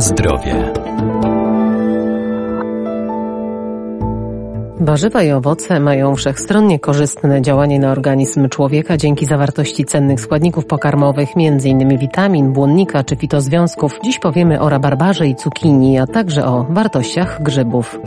Zdrowie. 0.00 0.72
Warzywa 4.80 5.22
i 5.22 5.30
owoce 5.30 5.80
mają 5.80 6.14
wszechstronnie 6.14 6.78
korzystne 6.78 7.42
działanie 7.42 7.78
na 7.78 7.92
organizm 7.92 8.48
człowieka 8.48 8.96
dzięki 8.96 9.26
zawartości 9.26 9.84
cennych 9.84 10.20
składników 10.20 10.66
pokarmowych, 10.66 11.28
m.in. 11.36 11.98
witamin, 11.98 12.52
błonnika 12.52 13.04
czy 13.04 13.16
fitozwiązków. 13.16 13.98
Dziś 14.04 14.18
powiemy 14.18 14.60
o 14.60 14.68
rabarbarze 14.68 15.26
i 15.26 15.34
cukinii, 15.34 15.98
a 15.98 16.06
także 16.06 16.46
o 16.46 16.66
wartościach 16.70 17.42
grzybów. 17.42 18.00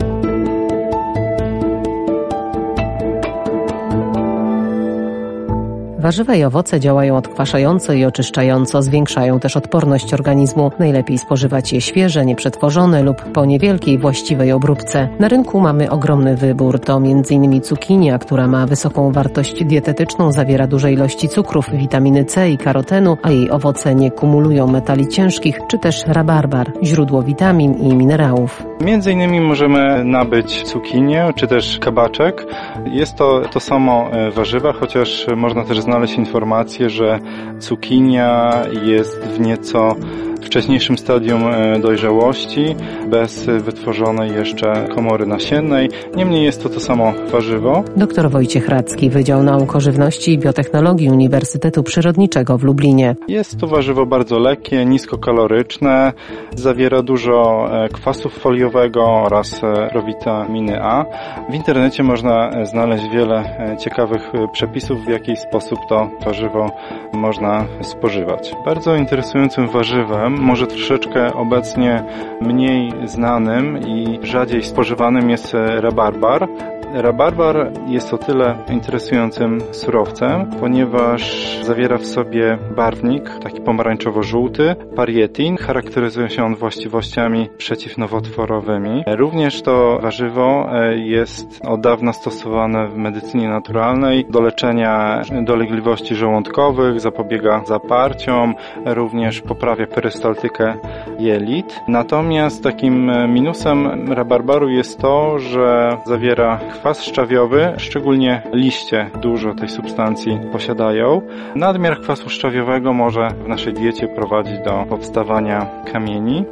Warzywa 6.02 6.34
i 6.34 6.44
owoce 6.44 6.80
działają 6.80 7.16
odkwaszająco 7.16 7.92
i 7.92 8.04
oczyszczająco, 8.04 8.82
zwiększają 8.82 9.40
też 9.40 9.56
odporność 9.56 10.14
organizmu. 10.14 10.70
Najlepiej 10.78 11.18
spożywać 11.18 11.72
je 11.72 11.80
świeże, 11.80 12.26
nieprzetworzone 12.26 13.02
lub 13.02 13.22
po 13.32 13.44
niewielkiej 13.44 13.98
właściwej 13.98 14.52
obróbce. 14.52 15.08
Na 15.18 15.28
rynku 15.28 15.60
mamy 15.60 15.90
ogromny 15.90 16.36
wybór. 16.36 16.80
To 16.80 16.96
m.in. 16.96 17.60
cukinia, 17.60 18.18
która 18.18 18.46
ma 18.46 18.66
wysoką 18.66 19.12
wartość 19.12 19.64
dietetyczną, 19.64 20.32
zawiera 20.32 20.66
duże 20.66 20.92
ilości 20.92 21.28
cukrów, 21.28 21.70
witaminy 21.72 22.24
C 22.24 22.50
i 22.50 22.58
karotenu, 22.58 23.16
a 23.22 23.30
jej 23.30 23.50
owoce 23.50 23.94
nie 23.94 24.10
kumulują 24.10 24.66
metali 24.66 25.08
ciężkich, 25.08 25.60
czy 25.68 25.78
też 25.78 26.04
rabarbar, 26.06 26.72
źródło 26.82 27.22
witamin 27.22 27.74
i 27.74 27.96
minerałów. 27.96 28.71
Między 28.84 29.12
innymi 29.12 29.40
możemy 29.40 30.04
nabyć 30.04 30.62
cukinię, 30.62 31.32
czy 31.36 31.46
też 31.46 31.78
kabaczek. 31.78 32.46
Jest 32.86 33.16
to 33.16 33.40
to 33.40 33.60
samo 33.60 34.10
e, 34.12 34.30
warzywa, 34.30 34.72
chociaż 34.72 35.26
można 35.36 35.64
też 35.64 35.80
znaleźć 35.80 35.92
znaleźć 36.02 36.14
informację, 36.14 36.90
że 36.90 37.18
cukinia 37.58 38.52
jest 38.82 39.24
w 39.24 39.40
nieco 39.40 39.96
wcześniejszym 40.42 40.98
stadium 40.98 41.42
e, 41.46 41.80
dojrzałości, 41.80 42.76
bez 43.10 43.46
wytworzonej 43.46 44.32
jeszcze 44.32 44.88
komory 44.94 45.26
nasiennej. 45.26 45.88
Niemniej 46.16 46.44
jest 46.44 46.62
to 46.62 46.68
to 46.68 46.80
samo 46.80 47.12
warzywo. 47.32 47.84
Dr 47.96 48.30
Wojciech 48.30 48.68
Radzki, 48.68 49.10
Wydział 49.10 49.42
Nauk 49.42 49.76
o 49.76 49.80
Żywności 49.80 50.32
i 50.32 50.38
Biotechnologii 50.38 51.10
Uniwersytetu 51.10 51.82
Przyrodniczego 51.82 52.58
w 52.58 52.62
Lublinie. 52.62 53.16
Jest 53.28 53.60
to 53.60 53.66
warzywo 53.66 54.06
bardzo 54.06 54.38
lekkie, 54.38 54.84
niskokaloryczne, 54.84 56.12
zawiera 56.56 57.02
dużo 57.02 57.68
e, 57.72 57.88
kwasu 57.88 58.28
foliowego 58.28 59.04
oraz 59.04 59.64
e, 59.64 59.88
prowitaminy 59.90 60.82
A. 60.82 61.04
W 61.50 61.54
internecie 61.54 62.02
można 62.02 62.64
znaleźć 62.64 63.08
wiele 63.08 63.56
ciekawych 63.80 64.32
przepisów, 64.52 65.04
w 65.04 65.08
jaki 65.08 65.36
sposób 65.36 65.78
to 65.88 66.10
warzywo 66.24 66.70
można 67.12 67.66
spożywać. 67.82 68.54
Bardzo 68.64 68.96
interesującym 68.96 69.68
warzywem 69.68 70.31
może 70.38 70.66
troszeczkę 70.66 71.32
obecnie 71.34 72.04
mniej 72.40 72.92
znanym 73.04 73.78
i 73.78 74.18
rzadziej 74.22 74.62
spożywanym 74.62 75.30
jest 75.30 75.56
rabarbar. 75.80 76.48
Rabarbar 76.94 77.72
jest 77.86 78.14
o 78.14 78.18
tyle 78.18 78.54
interesującym 78.70 79.60
surowcem, 79.70 80.50
ponieważ 80.60 81.58
zawiera 81.62 81.98
w 81.98 82.06
sobie 82.06 82.58
barwnik, 82.76 83.30
taki 83.42 83.60
pomarańczowo-żółty, 83.60 84.74
parietin. 84.96 85.56
Charakteryzuje 85.56 86.30
się 86.30 86.44
on 86.44 86.54
właściwościami 86.54 87.48
przeciwnowotworowymi. 87.58 89.04
Również 89.06 89.62
to 89.62 89.98
warzywo 90.02 90.68
e, 90.72 90.96
jest 90.96 91.60
od 91.64 91.80
dawna 91.80 92.12
stosowane 92.12 92.88
w 92.88 92.96
medycynie 92.96 93.48
naturalnej 93.48 94.26
do 94.30 94.40
leczenia 94.40 95.22
dolegliwości 95.44 96.14
żołądkowych, 96.14 97.00
zapobiega 97.00 97.64
zaparciom, 97.64 98.54
również 98.86 99.40
poprawia 99.40 99.86
perystaltykę 99.86 100.74
jelit. 101.18 101.80
Natomiast 101.88 102.64
takim 102.64 103.10
minusem 103.28 104.12
rabarbaru 104.12 104.68
jest 104.68 104.98
to, 104.98 105.38
że 105.38 105.96
zawiera 106.06 106.60
kwas 106.82 107.02
szczawiowy, 107.02 107.72
szczególnie 107.76 108.42
liście 108.52 109.10
dużo 109.20 109.54
tej 109.54 109.68
substancji 109.68 110.40
posiadają. 110.52 111.22
Nadmiar 111.54 112.00
kwasu 112.00 112.30
szczawiowego 112.30 112.92
może 112.92 113.28
w 113.44 113.48
naszej 113.48 113.72
diecie 113.72 114.08
prowadzić 114.08 114.58
do 114.64 114.84
powstawania 114.88 115.66
kamieni. 115.92 116.44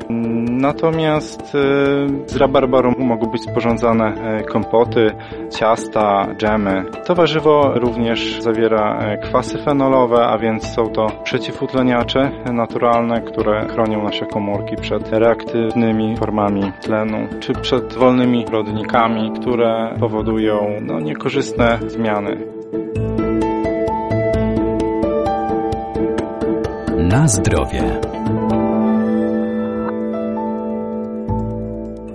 Natomiast 0.51 1.43
e, 1.43 1.59
z 2.27 2.37
rabarbaru 2.37 2.93
mogą 2.99 3.27
być 3.27 3.43
sporządzane 3.43 4.05
e, 4.05 4.43
kompoty, 4.43 5.11
ciasta, 5.59 6.27
dżemy. 6.37 6.85
To 7.07 7.15
warzywo 7.15 7.73
również 7.75 8.43
zawiera 8.43 8.99
e, 8.99 9.19
kwasy 9.19 9.59
fenolowe, 9.59 10.27
a 10.27 10.39
więc 10.39 10.67
są 10.67 10.87
to 10.87 11.07
przeciwutleniacze 11.25 12.31
naturalne, 12.53 13.21
które 13.21 13.69
chronią 13.69 14.05
nasze 14.05 14.27
komórki 14.27 14.77
przed 14.77 15.13
reaktywnymi 15.13 16.17
formami 16.17 16.73
tlenu, 16.81 17.29
czy 17.41 17.53
przed 17.53 17.95
wolnymi 17.95 18.45
rodnikami, 18.53 19.33
które 19.41 19.95
powodują 20.01 20.20
powodują 20.21 20.81
no, 20.83 21.01
niekorzystne 21.01 21.79
zmiany. 21.87 22.37
Na 26.99 27.29
zdrowie. 27.29 28.01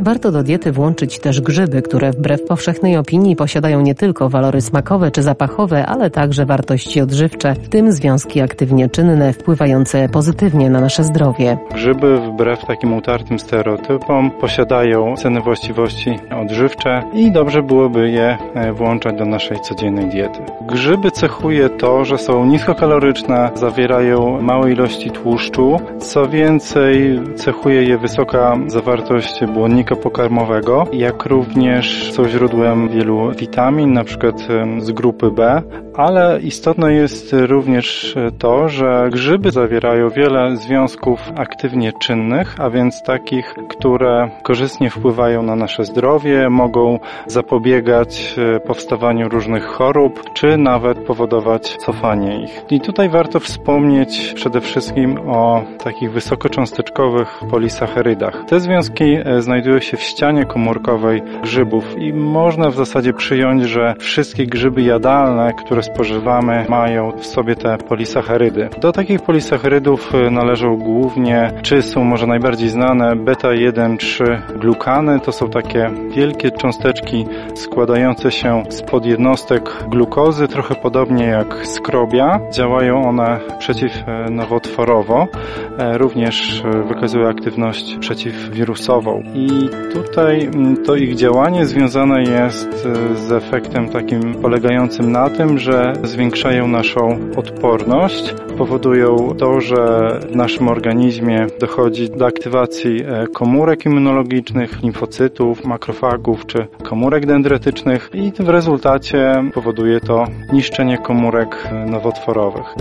Warto 0.06 0.32
do 0.32 0.44
diety 0.44 0.72
włączyć 0.72 1.20
też 1.20 1.42
grzyby, 1.42 1.82
które 1.82 2.12
wbrew 2.12 2.44
powszechnej 2.44 2.98
opinii 2.98 3.36
posiadają 3.36 3.82
nie 3.82 3.96
tylko 3.96 4.30
walory 4.30 4.62
smakowe 4.62 5.12
czy 5.12 5.24
zapachowe, 5.24 5.86
ale 5.86 6.10
także 6.10 6.46
wartości 6.46 7.02
odżywcze, 7.02 7.54
w 7.54 7.70
tym 7.70 7.92
związki 7.92 8.42
aktywnie 8.42 8.90
czynne 8.90 9.34
wpływające 9.34 10.10
pozytywnie 10.10 10.70
na 10.70 10.82
nasze 10.82 11.04
zdrowie. 11.04 11.58
Grzyby 11.74 12.18
wbrew 12.18 12.66
takim 12.66 12.94
utartym 12.94 13.40
stereotypom 13.40 14.32
posiadają 14.32 15.16
cenne 15.18 15.42
właściwości 15.42 16.20
odżywcze 16.42 17.04
i 17.14 17.32
dobrze 17.32 17.64
byłoby 17.64 18.10
je 18.10 18.38
e, 18.56 18.74
włączać 18.74 19.16
do 19.18 19.26
naszej 19.26 19.60
codziennej 19.60 20.10
diety. 20.10 20.40
Grzyby 20.62 21.12
cechuje 21.12 21.70
to, 21.70 22.06
że 22.06 22.18
są 22.18 22.46
niskokaloryczne, 22.46 23.50
zawierają 23.56 24.42
małe 24.42 24.72
ilości 24.72 25.12
tłuszczu, 25.12 25.80
co 26.00 26.30
więcej 26.30 27.22
cechuje 27.36 27.84
je 27.84 27.98
wysoka 27.98 28.58
zawartość 28.68 29.46
błonnika 29.54 29.95
pokarmowego, 29.96 30.84
jak 30.94 31.26
również 31.26 32.14
są 32.14 32.28
źródłem 32.28 32.90
wielu 32.90 33.32
witamin, 33.32 33.94
na 33.94 34.04
przykład 34.04 34.36
z 34.80 34.92
grupy 34.92 35.32
B, 35.32 35.62
ale 35.96 36.40
istotne 36.42 36.94
jest 36.94 37.34
również 37.34 38.16
to, 38.38 38.70
że 38.70 39.10
grzyby 39.12 39.52
zawierają 39.52 40.10
wiele 40.10 40.58
związków 40.58 41.20
aktywnie 41.36 41.94
czynnych, 42.00 42.56
a 42.60 42.70
więc 42.70 43.04
takich, 43.04 43.56
które 43.70 44.30
korzystnie 44.44 44.90
wpływają 44.90 45.44
na 45.44 45.56
nasze 45.56 45.86
zdrowie, 45.86 46.50
mogą 46.50 47.00
zapobiegać 47.28 48.36
e, 48.38 48.60
powstawaniu 48.60 49.30
różnych 49.30 49.66
chorób, 49.66 50.34
czy 50.34 50.58
nawet 50.58 50.98
powodować 50.98 51.78
cofanie 51.78 52.44
ich. 52.44 52.64
I 52.70 52.82
tutaj 52.82 53.10
warto 53.10 53.40
wspomnieć 53.40 54.34
przede 54.36 54.62
wszystkim 54.62 55.18
o 55.30 55.64
takich 55.84 56.12
wysokocząsteczkowych 56.12 57.40
polisacharydach. 57.52 58.46
Te 58.48 58.60
związki 58.60 59.18
e, 59.26 59.42
znajdują 59.42 59.80
się 59.86 59.98
w 59.98 60.04
ścianie 60.04 60.46
komórkowej 60.46 61.22
grzybów 61.44 61.98
i 61.98 62.14
można 62.14 62.70
w 62.70 62.76
zasadzie 62.76 63.14
przyjąć, 63.14 63.64
że 63.64 63.96
wszystkie 64.00 64.46
grzyby 64.46 64.82
jadalne, 64.82 65.54
które 65.54 65.84
spożywamy, 65.84 66.66
mają 66.70 67.12
w 67.12 67.26
sobie 67.26 67.56
te 67.56 67.78
polisacharydy. 67.78 68.70
Do 68.82 68.92
takich 68.92 69.22
polisacharydów 69.22 70.16
y, 70.16 70.32
należą 70.32 70.78
głównie, 70.78 71.52
czy 71.62 71.82
są 71.82 72.04
może 72.04 72.28
najbardziej 72.28 72.70
znane, 72.70 73.16
beta-1,3 73.16 74.40
glukany. 74.60 75.20
To 75.20 75.32
są 75.32 75.50
takie 75.50 75.90
wielkie 76.16 76.52
cząsteczki 76.52 77.26
składające 77.56 78.32
się 78.32 78.64
z 78.70 78.82
podjednostek 78.82 79.84
glukozy, 79.88 80.48
trochę 80.48 80.76
podobnie 80.76 81.26
jak 81.26 81.68
skrobia. 81.68 82.40
Działają 82.52 83.10
one 83.10 83.40
przeciwnowotworowo, 83.60 85.28
e, 85.34 85.65
również 85.78 86.64
e, 86.66 86.84
wykazują 86.84 87.28
aktywność 87.28 87.98
przeciwwirusową. 88.00 89.24
I 89.34 89.50
tutaj 89.94 90.50
to 90.86 90.96
ich 90.96 91.16
działanie 91.16 91.66
związane 91.66 92.22
jest 92.22 92.86
e, 92.86 93.16
z 93.16 93.32
efektem 93.32 93.90
takim 93.90 94.36
polegającym 94.36 95.12
na 95.12 95.30
tym, 95.30 95.60
że 95.60 95.94
zwiększają 96.04 96.68
naszą 96.68 97.20
odporność, 97.36 98.36
powodują 98.58 99.36
to, 99.38 99.62
że 99.62 100.10
w 100.32 100.36
naszym 100.36 100.68
organizmie 100.68 101.48
dochodzi 101.60 102.10
do 102.10 102.26
aktywacji 102.26 103.04
e, 103.04 103.28
komórek 103.28 103.86
immunologicznych, 103.86 104.84
limfocytów, 104.84 105.66
makrofagów 105.66 106.46
czy 106.46 106.68
komórek 106.84 107.26
dendrytycznych 107.26 108.10
i 108.14 108.32
w 108.40 108.50
rezultacie 108.50 109.44
powoduje 109.54 110.00
to 110.00 110.26
niszczenie 110.54 110.98
komórek 110.98 111.68
e, 111.72 111.86
nowotworowych. 111.86 112.76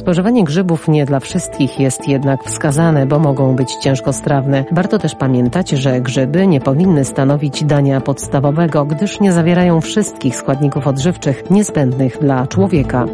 Spożywanie 0.00 0.44
grzybów 0.44 0.88
nie 0.88 1.06
dla 1.06 1.20
wszystkich 1.20 1.80
jest 1.80 2.08
jednak 2.08 2.44
wskazane, 2.44 3.06
bo 3.06 3.18
mogą 3.18 3.56
być 3.56 3.74
ciężkostrawne. 3.74 4.64
Warto 4.72 4.98
też 4.98 5.14
pamiętać, 5.14 5.70
że 5.70 6.00
grzyby 6.00 6.46
nie 6.46 6.60
powinny 6.60 7.04
stanowić 7.04 7.64
dania 7.64 8.00
podstawowego, 8.00 8.84
gdyż 8.84 9.20
nie 9.20 9.32
zawierają 9.32 9.80
wszystkich 9.80 10.36
składników 10.36 10.86
odżywczych 10.86 11.50
niezbędnych 11.50 12.18
dla 12.20 12.46
człowieka. 12.46 13.06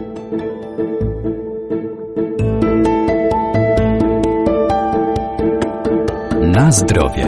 Na 6.42 6.72
zdrowie. 6.72 7.26